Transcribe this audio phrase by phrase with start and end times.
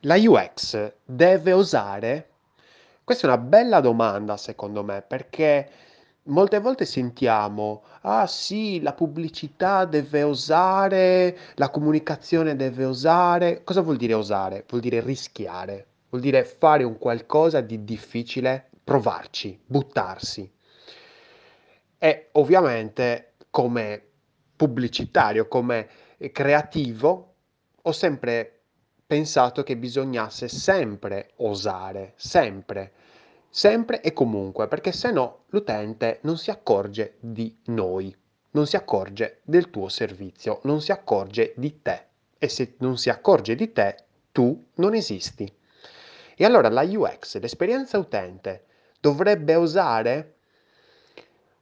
[0.00, 2.28] La UX deve osare?
[3.02, 5.70] Questa è una bella domanda secondo me, perché
[6.24, 13.64] molte volte sentiamo, ah sì, la pubblicità deve osare, la comunicazione deve osare.
[13.64, 14.64] Cosa vuol dire osare?
[14.68, 20.52] Vuol dire rischiare, vuol dire fare un qualcosa di difficile, provarci, buttarsi.
[21.98, 24.02] E ovviamente come
[24.54, 25.88] pubblicitario, come
[26.32, 27.34] creativo,
[27.80, 28.55] ho sempre
[29.06, 32.92] pensato che bisognasse sempre osare, sempre,
[33.48, 38.14] sempre e comunque, perché se no l'utente non si accorge di noi,
[38.50, 42.04] non si accorge del tuo servizio, non si accorge di te.
[42.38, 43.96] E se non si accorge di te,
[44.32, 45.50] tu non esisti.
[46.36, 48.64] E allora la UX, l'esperienza utente,
[49.00, 50.34] dovrebbe osare?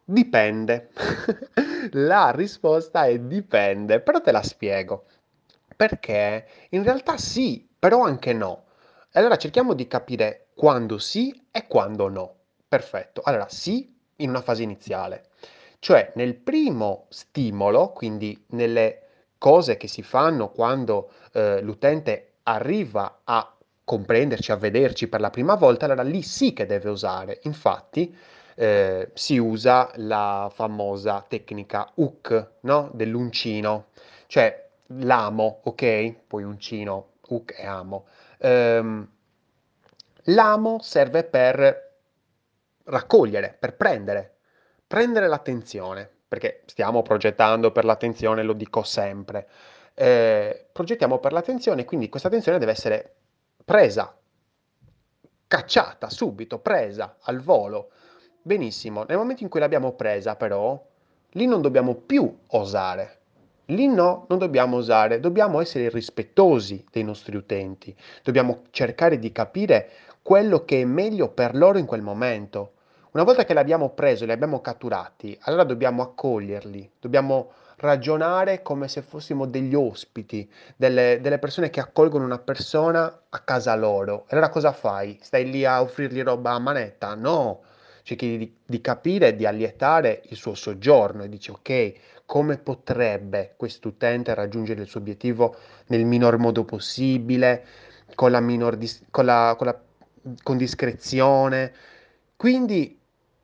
[0.05, 0.91] Dipende.
[1.93, 5.05] la risposta è dipende, però te la spiego.
[5.77, 8.65] Perché in realtà sì, però anche no.
[9.13, 12.35] Allora cerchiamo di capire quando sì e quando no.
[12.69, 13.21] Perfetto.
[13.25, 15.29] Allora sì in una fase iniziale,
[15.81, 19.01] cioè nel primo stimolo, quindi nelle
[19.39, 25.55] cose che si fanno quando eh, l'utente arriva a comprenderci, a vederci per la prima
[25.57, 27.41] volta, allora lì sì che deve usare.
[27.43, 28.17] Infatti
[28.57, 32.91] eh, si usa la famosa tecnica hook, no?
[32.95, 33.87] Dell'uncino,
[34.27, 36.15] cioè l'amo, ok?
[36.27, 38.07] Poi uncino, hook e amo.
[38.39, 39.09] Um,
[40.25, 41.93] l'amo serve per
[42.85, 44.37] raccogliere, per prendere,
[44.87, 49.49] prendere l'attenzione, perché stiamo progettando per l'attenzione, lo dico sempre.
[49.95, 53.15] Eh, progettiamo per l'attenzione, quindi questa attenzione deve essere
[53.65, 54.15] presa,
[55.47, 57.91] cacciata subito, presa al volo.
[58.43, 60.79] Benissimo, nel momento in cui l'abbiamo presa però,
[61.31, 63.21] lì non dobbiamo più osare,
[63.69, 69.91] Lì no, non dobbiamo usare, dobbiamo essere rispettosi dei nostri utenti, dobbiamo cercare di capire
[70.21, 72.73] quello che è meglio per loro in quel momento.
[73.13, 79.01] Una volta che l'abbiamo preso, li abbiamo catturati, allora dobbiamo accoglierli, dobbiamo ragionare come se
[79.01, 84.27] fossimo degli ospiti, delle, delle persone che accolgono una persona a casa loro.
[84.29, 85.19] Allora cosa fai?
[85.23, 87.15] Stai lì a offrirgli roba a manetta?
[87.15, 87.63] No,
[88.05, 91.93] cerchi di, di capire e di allietare il suo soggiorno e dici ok,
[92.27, 95.57] come potrebbe quest'utente raggiungere il suo obiettivo
[95.87, 97.65] nel minor modo possibile,
[98.15, 99.81] con la minor dis- con, la, con, la,
[100.43, 101.73] con discrezione.
[102.37, 102.99] Quindi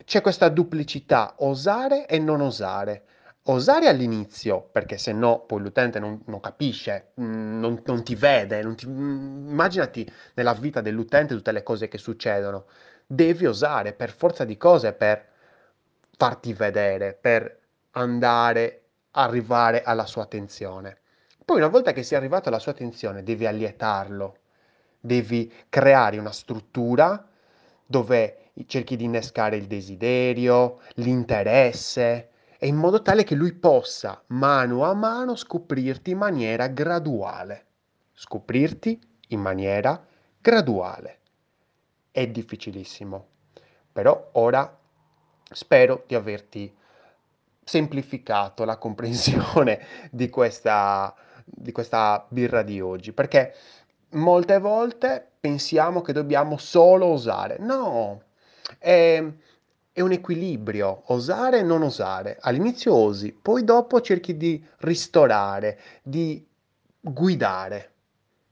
[0.05, 3.05] c'è questa duplicità, osare e non osare.
[3.45, 8.63] Osare all'inizio, perché se no poi l'utente non, non capisce, mm, non, non, ti vede,
[8.63, 12.67] non ti, mm, immaginati nella vita dell'utente tutte le cose che succedono.
[13.13, 15.27] Devi osare per forza di cose per
[16.17, 17.59] farti vedere, per
[17.91, 20.99] andare, arrivare alla sua attenzione.
[21.45, 24.37] Poi una volta che sei arrivato alla sua attenzione, devi allietarlo,
[25.01, 27.29] devi creare una struttura
[27.85, 32.29] dove cerchi di innescare il desiderio, l'interesse,
[32.61, 37.67] e in modo tale che lui possa mano a mano scoprirti in maniera graduale.
[38.13, 39.01] Scoprirti
[39.31, 40.01] in maniera
[40.41, 41.20] graduale.
[42.21, 43.29] È difficilissimo,
[43.91, 44.79] però ora
[45.51, 46.71] spero di averti
[47.65, 49.81] semplificato la comprensione
[50.13, 51.15] di questa,
[51.47, 53.55] di questa birra di oggi, perché
[54.11, 57.57] molte volte pensiamo che dobbiamo solo osare.
[57.59, 58.23] No,
[58.77, 59.25] è,
[59.91, 62.37] è un equilibrio, osare e non osare.
[62.39, 66.47] All'inizio osi, poi dopo cerchi di ristorare, di
[67.01, 67.93] guidare.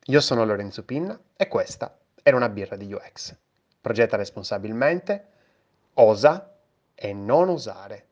[0.07, 3.37] Io sono Lorenzo Pinna e questa era una birra di UX.
[3.81, 5.27] Progetta responsabilmente,
[5.95, 6.55] osa
[6.95, 8.08] e non osare.